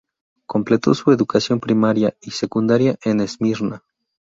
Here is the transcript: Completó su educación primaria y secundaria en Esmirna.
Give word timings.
Completó 0.47 0.95
su 0.95 1.11
educación 1.11 1.59
primaria 1.59 2.15
y 2.21 2.31
secundaria 2.31 2.95
en 3.03 3.19
Esmirna. 3.21 3.83